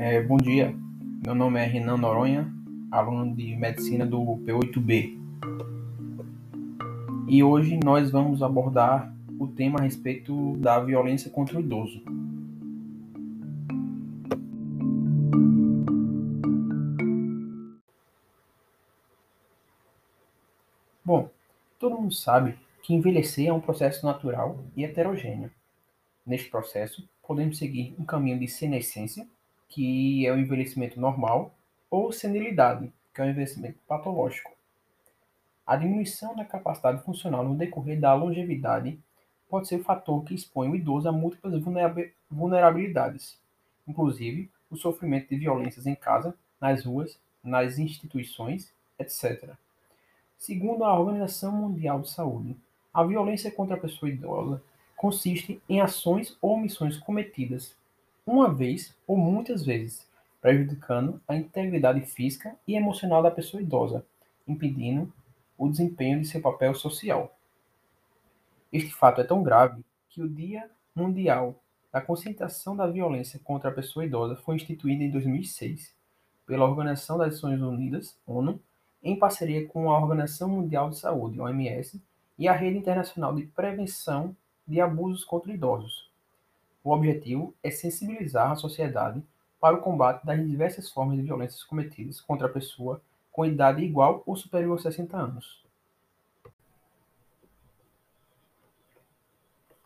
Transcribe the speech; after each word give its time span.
É, 0.00 0.22
bom 0.22 0.36
dia, 0.36 0.74
meu 1.24 1.34
nome 1.34 1.60
é 1.60 1.64
Renan 1.64 1.96
Noronha, 1.96 2.52
aluno 2.90 3.34
de 3.36 3.54
Medicina 3.54 4.06
do 4.06 4.18
P8B. 4.18 5.18
E 7.28 7.42
hoje 7.42 7.78
nós 7.84 8.10
vamos 8.10 8.42
abordar 8.42 9.14
o 9.38 9.46
tema 9.46 9.78
a 9.78 9.82
respeito 9.82 10.56
da 10.56 10.80
violência 10.80 11.30
contra 11.30 11.58
o 11.58 11.60
idoso. 11.60 12.02
Todo 21.78 21.96
mundo 21.96 22.14
sabe 22.14 22.58
que 22.82 22.94
envelhecer 22.94 23.48
é 23.48 23.52
um 23.52 23.60
processo 23.60 24.04
natural 24.04 24.58
e 24.76 24.84
heterogêneo. 24.84 25.50
Neste 26.26 26.50
processo, 26.50 27.08
podemos 27.26 27.58
seguir 27.58 27.94
um 27.98 28.04
caminho 28.04 28.38
de 28.38 28.48
senescência, 28.48 29.26
que 29.68 30.26
é 30.26 30.32
o 30.32 30.38
envelhecimento 30.38 31.00
normal, 31.00 31.54
ou 31.90 32.12
senilidade, 32.12 32.92
que 33.14 33.20
é 33.20 33.24
o 33.24 33.28
envelhecimento 33.28 33.78
patológico. 33.86 34.52
A 35.66 35.76
diminuição 35.76 36.34
da 36.34 36.44
capacidade 36.44 37.02
funcional 37.02 37.44
no 37.44 37.54
decorrer 37.54 38.00
da 38.00 38.14
longevidade 38.14 38.98
pode 39.48 39.68
ser 39.68 39.76
o 39.76 39.84
fator 39.84 40.24
que 40.24 40.34
expõe 40.34 40.68
o 40.68 40.76
idoso 40.76 41.08
a 41.08 41.12
múltiplas 41.12 41.54
vulnerabilidades, 42.30 43.38
inclusive 43.86 44.50
o 44.70 44.76
sofrimento 44.76 45.28
de 45.28 45.36
violências 45.36 45.86
em 45.86 45.94
casa, 45.94 46.34
nas 46.60 46.84
ruas, 46.84 47.18
nas 47.42 47.78
instituições, 47.78 48.72
etc. 48.98 49.54
Segundo 50.38 50.84
a 50.84 50.98
Organização 50.98 51.50
Mundial 51.50 52.00
de 52.00 52.10
Saúde, 52.10 52.56
a 52.94 53.02
violência 53.02 53.50
contra 53.50 53.74
a 53.74 53.80
pessoa 53.80 54.08
idosa 54.08 54.62
consiste 54.96 55.60
em 55.68 55.80
ações 55.80 56.38
ou 56.40 56.52
omissões 56.54 56.96
cometidas 56.96 57.76
uma 58.24 58.52
vez 58.52 58.94
ou 59.06 59.16
muitas 59.16 59.64
vezes, 59.64 60.06
prejudicando 60.40 61.20
a 61.26 61.34
integridade 61.34 62.00
física 62.02 62.56
e 62.66 62.76
emocional 62.76 63.22
da 63.22 63.30
pessoa 63.30 63.60
idosa, 63.60 64.06
impedindo 64.46 65.12
o 65.56 65.68
desempenho 65.68 66.20
de 66.20 66.28
seu 66.28 66.40
papel 66.40 66.72
social. 66.72 67.36
Este 68.72 68.94
fato 68.94 69.20
é 69.20 69.24
tão 69.24 69.42
grave 69.42 69.82
que 70.08 70.22
o 70.22 70.28
Dia 70.28 70.70
Mundial 70.94 71.56
da 71.92 72.00
Conscientização 72.00 72.76
da 72.76 72.86
Violência 72.86 73.40
contra 73.42 73.70
a 73.70 73.74
Pessoa 73.74 74.04
Idosa 74.04 74.36
foi 74.36 74.56
instituído 74.56 75.02
em 75.02 75.10
2006 75.10 75.92
pela 76.46 76.64
Organização 76.64 77.18
das 77.18 77.34
Nações 77.34 77.60
Unidas, 77.60 78.16
ONU, 78.26 78.60
em 79.02 79.18
parceria 79.18 79.66
com 79.66 79.90
a 79.90 79.98
Organização 79.98 80.48
Mundial 80.48 80.90
de 80.90 80.98
Saúde, 80.98 81.40
OMS, 81.40 82.00
e 82.38 82.46
a 82.48 82.52
Rede 82.52 82.78
Internacional 82.78 83.34
de 83.34 83.46
Prevenção 83.46 84.36
de 84.66 84.80
Abusos 84.80 85.24
contra 85.24 85.52
Idosos, 85.52 86.08
o 86.88 86.92
objetivo 86.92 87.54
é 87.62 87.70
sensibilizar 87.70 88.50
a 88.50 88.56
sociedade 88.56 89.22
para 89.60 89.76
o 89.76 89.80
combate 89.80 90.24
das 90.24 90.38
diversas 90.46 90.90
formas 90.90 91.18
de 91.18 91.22
violências 91.22 91.62
cometidas 91.62 92.18
contra 92.18 92.46
a 92.46 92.50
pessoa 92.50 93.02
com 93.30 93.44
idade 93.44 93.82
igual 93.82 94.22
ou 94.24 94.34
superior 94.34 94.78
a 94.78 94.80
60 94.80 95.16
anos. 95.16 95.62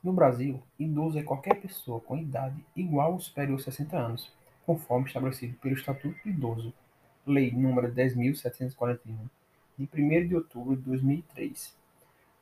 No 0.00 0.12
Brasil, 0.12 0.62
idoso 0.78 1.19
é 1.19 1.24
qualquer 1.24 1.60
pessoa 1.60 2.00
com 2.00 2.16
idade 2.16 2.64
igual 2.76 3.14
ou 3.14 3.20
superior 3.20 3.58
a 3.58 3.62
60 3.62 3.97
anos, 3.97 4.32
conforme 4.64 5.06
estabelecido 5.06 5.56
pelo 5.58 5.74
Estatuto 5.74 6.16
do 6.22 6.30
Idoso, 6.30 6.72
Lei 7.25 7.53
nº 7.53 7.92
10.741, 7.92 8.98
de 9.78 9.89
1 9.95 10.27
de 10.27 10.34
outubro 10.34 10.75
de 10.75 10.83
2003. 10.83 11.73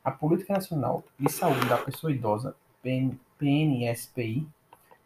A 0.02 0.10
Política 0.10 0.54
Nacional 0.54 1.04
de 1.18 1.30
Saúde 1.30 1.68
da 1.68 1.76
Pessoa 1.76 2.10
Idosa 2.10 2.56
PNSPI, 2.82 4.48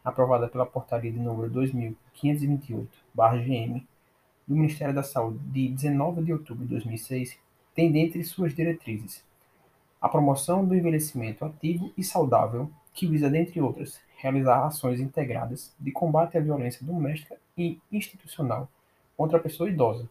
aprovada 0.01 0.47
pela 0.47 0.65
Portaria 0.65 1.11
de 1.11 1.19
número 1.19 1.51
2528-GM 1.51 3.85
do 4.47 4.55
Ministério 4.55 4.95
da 4.95 5.03
Saúde 5.03 5.39
de 5.39 5.67
19 5.67 6.23
de 6.23 6.31
outubro 6.31 6.63
de 6.63 6.69
2006, 6.69 7.37
tem 7.73 7.91
dentre 7.91 8.23
suas 8.23 8.55
diretrizes 8.55 9.25
a 9.99 10.07
promoção 10.07 10.65
do 10.65 10.73
envelhecimento 10.73 11.43
ativo 11.43 11.91
e 11.97 12.03
saudável, 12.03 12.71
que 12.93 13.07
visa, 13.07 13.29
dentre 13.29 13.59
outras, 13.59 13.99
realizar 14.15 14.65
ações 14.65 15.01
integradas 15.01 15.75
de 15.77 15.91
combate 15.91 16.37
à 16.37 16.39
violência 16.39 16.85
doméstica 16.85 17.35
e 17.57 17.77
institucional 17.91 18.69
contra 19.15 19.37
a 19.37 19.41
pessoa 19.41 19.69
idosa. 19.69 20.09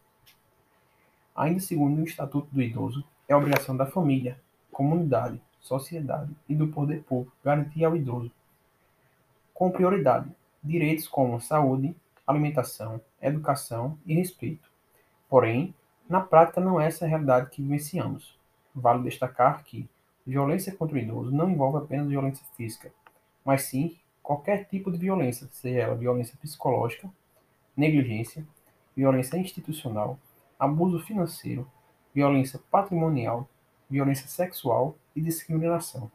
Ainda 1.34 1.60
segundo 1.60 2.00
o 2.00 2.04
Estatuto 2.04 2.48
do 2.52 2.62
Idoso, 2.62 3.04
é 3.28 3.34
obrigação 3.34 3.76
da 3.76 3.86
família, 3.86 4.40
comunidade, 4.70 5.40
sociedade 5.60 6.34
e 6.48 6.54
do 6.54 6.68
poder 6.68 7.02
público 7.02 7.36
garantir 7.42 7.84
ao 7.84 7.96
idoso, 7.96 8.30
com 9.52 9.70
prioridade, 9.70 10.30
direitos 10.62 11.08
como 11.08 11.40
saúde, 11.40 11.94
alimentação, 12.26 13.00
educação 13.20 13.98
e 14.06 14.14
respeito. 14.14 14.68
Porém, 15.28 15.74
na 16.08 16.20
prática 16.20 16.60
não 16.60 16.80
é 16.80 16.86
essa 16.86 17.04
a 17.04 17.08
realidade 17.08 17.50
que 17.50 17.62
vivenciamos. 17.62 18.38
Vale 18.74 19.02
destacar 19.02 19.64
que 19.64 19.88
violência 20.26 20.74
contra 20.74 20.96
o 20.96 20.98
idoso 20.98 21.30
não 21.30 21.50
envolve 21.50 21.78
apenas 21.78 22.08
violência 22.08 22.44
física, 22.56 22.92
mas 23.44 23.62
sim 23.62 23.96
qualquer 24.22 24.64
tipo 24.66 24.90
de 24.90 24.98
violência, 24.98 25.48
seja 25.50 25.80
ela 25.80 25.94
violência 25.94 26.36
psicológica, 26.40 27.08
negligência, 27.76 28.46
violência 28.96 29.36
institucional, 29.36 30.18
abuso 30.58 31.00
financeiro, 31.00 31.70
violência 32.14 32.60
patrimonial, 32.70 33.48
violência 33.90 34.28
sexual 34.28 34.96
e 35.14 35.20
discriminação. 35.20 36.10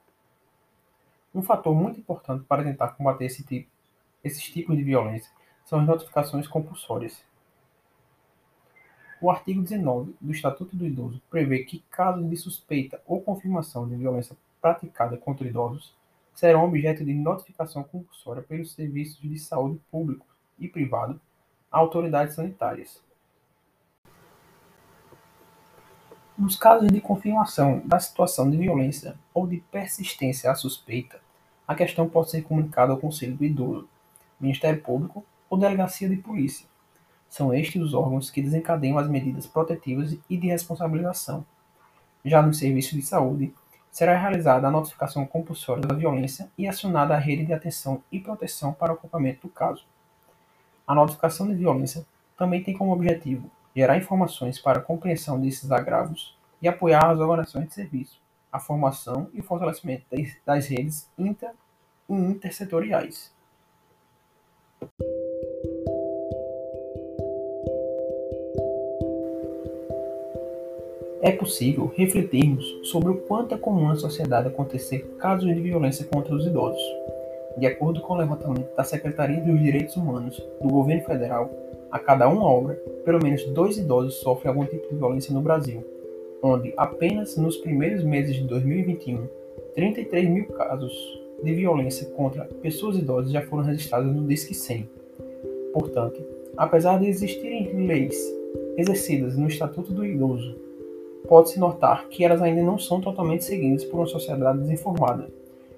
Um 1.34 1.42
fator 1.42 1.76
muito 1.76 2.00
importante 2.00 2.44
para 2.46 2.64
tentar 2.64 2.90
combater 2.90 3.26
esse 3.26 3.44
tipo, 3.44 3.70
esses 4.24 4.44
tipos 4.44 4.76
de 4.76 4.84
violência 4.84 5.32
são 5.66 5.80
as 5.80 5.88
notificações 5.88 6.48
compulsórias. 6.48 7.24
O 9.22 9.30
artigo 9.30 9.62
19 9.62 10.16
do 10.20 10.32
Estatuto 10.32 10.76
do 10.76 10.86
Idoso 10.86 11.22
prevê 11.30 11.66
que 11.66 11.84
casos 11.92 12.28
de 12.30 12.38
suspeita 12.38 13.02
ou 13.06 13.22
confirmação 13.22 13.88
de 13.88 13.96
violência 13.96 14.36
praticada 14.62 15.18
contra 15.18 15.48
idosos 15.48 15.94
serão 16.34 16.64
objeto 16.64 17.04
de 17.04 17.14
notificação 17.14 17.84
compulsória 17.84 18.42
pelos 18.42 18.72
serviços 18.72 19.22
de 19.22 19.38
saúde 19.38 19.80
público 19.92 20.26
e 20.58 20.70
privado 20.70 21.20
autoridades 21.72 22.36
sanitárias. 22.36 23.02
Nos 26.38 26.56
casos 26.56 26.90
de 26.90 27.02
confirmação 27.02 27.82
da 27.86 28.00
situação 28.00 28.50
de 28.50 28.58
violência 28.58 29.16
ou 29.34 29.46
de 29.46 29.58
persistência 29.72 30.50
à 30.50 30.56
suspeita, 30.56 31.20
a 31.68 31.76
questão 31.76 32.08
pode 32.08 32.32
ser 32.32 32.44
comunicada 32.44 32.92
ao 32.92 32.98
Conselho 32.98 33.36
do 33.36 33.44
Idoso, 33.44 33.90
Ministério 34.40 34.82
Público 34.82 35.24
ou 35.50 35.58
Delegacia 35.58 36.08
de 36.08 36.16
Polícia. 36.16 36.66
São 37.28 37.54
estes 37.54 37.82
os 37.82 37.94
órgãos 37.94 38.32
que 38.32 38.42
desencadeiam 38.42 38.98
as 38.98 39.08
medidas 39.08 39.46
protetivas 39.46 40.18
e 40.30 40.38
de 40.38 40.48
responsabilização. 40.48 41.46
Já 42.26 42.42
no 42.42 42.54
serviço 42.54 42.96
de 42.96 43.02
saúde, 43.02 43.54
será 43.92 44.18
realizada 44.18 44.68
a 44.68 44.72
notificação 44.72 45.26
compulsória 45.26 45.86
da 45.86 45.94
violência 45.94 46.50
e 46.58 46.68
acionada 46.68 47.14
a 47.14 47.20
rede 47.20 47.46
de 47.46 47.54
atenção 47.54 48.02
e 48.12 48.20
proteção 48.20 48.74
para 48.74 48.94
o 48.94 48.96
acompanhamento 48.96 49.48
do 49.48 49.54
caso. 49.54 49.86
A 50.90 50.96
notificação 50.96 51.48
de 51.48 51.54
violência 51.54 52.04
também 52.36 52.64
tem 52.64 52.76
como 52.76 52.92
objetivo 52.92 53.48
gerar 53.76 53.96
informações 53.96 54.60
para 54.60 54.80
a 54.80 54.82
compreensão 54.82 55.40
desses 55.40 55.72
agravos 55.72 56.36
e 56.60 56.68
apoiar 56.68 57.12
as 57.12 57.20
organizações 57.20 57.68
de 57.68 57.76
serviço, 57.76 58.20
a 58.52 58.60
formação 58.60 59.30
e 59.32 59.40
o 59.40 59.44
fortalecimento 59.44 60.06
das 60.44 60.66
redes 60.66 61.08
inter 61.16 61.52
e 62.10 62.14
intersetoriais. 62.16 63.32
É 71.22 71.32
possível 71.34 71.94
refletirmos 71.96 72.66
sobre 72.90 73.12
o 73.12 73.18
quanto 73.28 73.54
é 73.54 73.60
comum 73.60 73.90
na 73.90 73.96
sociedade 73.96 74.48
acontecer 74.48 75.02
casos 75.20 75.54
de 75.54 75.62
violência 75.62 76.08
contra 76.08 76.34
os 76.34 76.48
idosos. 76.48 76.82
De 77.58 77.66
acordo 77.66 78.02
com 78.02 78.14
o 78.14 78.18
levantamento 78.18 78.76
da 78.76 78.84
Secretaria 78.84 79.42
dos 79.42 79.60
Direitos 79.60 79.96
Humanos 79.96 80.38
do 80.62 80.70
Governo 80.70 81.04
Federal, 81.04 81.50
a 81.92 82.00
cada 82.00 82.28
uma 82.30 82.46
obra, 82.46 82.76
pelo 83.04 83.22
menos 83.22 83.44
dois 83.48 83.78
idosos 83.78 84.16
sofrem 84.16 84.50
algum 84.50 84.66
tipo 84.66 84.88
de 84.90 84.96
violência 84.96 85.34
no 85.34 85.42
Brasil, 85.42 85.84
onde 86.42 86.74
apenas 86.78 87.36
nos 87.36 87.58
primeiros 87.58 88.04
meses 88.04 88.36
de 88.36 88.44
2021, 88.44 89.28
33 89.74 90.30
mil 90.30 90.46
casos 90.48 90.94
de 91.44 91.54
violência 91.54 92.08
contra 92.12 92.46
pessoas 92.62 92.98
idosas 92.98 93.32
já 93.32 93.42
foram 93.42 93.64
registrados 93.64 94.14
no 94.14 94.28
Disque 94.28 94.54
100. 94.54 94.90
Portanto, 95.74 96.24
apesar 96.58 97.00
de 97.00 97.08
existirem 97.08 97.88
leis 97.88 98.16
exercidas 98.78 99.38
no 99.38 99.48
Estatuto 99.48 99.94
do 99.94 100.06
Idoso, 100.06 100.56
pode-se 101.28 101.60
notar 101.60 102.08
que 102.08 102.24
elas 102.24 102.42
ainda 102.42 102.62
não 102.62 102.78
são 102.78 103.02
totalmente 103.02 103.44
seguidas 103.44 103.84
por 103.86 103.98
uma 103.98 104.06
sociedade 104.06 104.60
desinformada. 104.60 105.30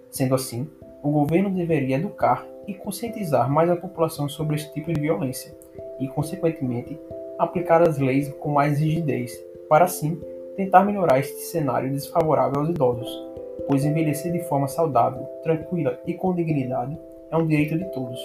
Sendo 0.10 0.36
assim, 0.36 0.68
o 1.02 1.10
governo 1.10 1.50
deveria 1.50 1.98
educar 1.98 2.46
e 2.68 2.74
conscientizar 2.74 3.50
mais 3.50 3.70
a 3.70 3.76
população 3.76 4.30
sobre 4.30 4.56
esse 4.56 4.72
tipo 4.72 4.94
de 4.94 5.00
violência 5.00 5.54
e, 6.00 6.08
consequentemente, 6.08 7.00
aplicar 7.40 7.82
as 7.82 7.98
leis 7.98 8.30
com 8.36 8.52
mais 8.52 8.80
rigidez, 8.80 9.32
para 9.68 9.86
assim 9.86 10.20
tentar 10.56 10.84
melhorar 10.84 11.20
este 11.20 11.40
cenário 11.42 11.92
desfavorável 11.92 12.60
aos 12.60 12.70
idosos, 12.70 13.10
pois 13.68 13.86
envelhecer 13.86 14.32
de 14.32 14.44
forma 14.48 14.68
saudável, 14.68 15.24
tranquila 15.44 16.00
e 16.06 16.14
com 16.14 16.36
dignidade 16.36 16.98
é 17.32 17.38
um 17.38 17.48
direito 17.48 17.78
de 17.78 17.86
todos. 17.86 18.20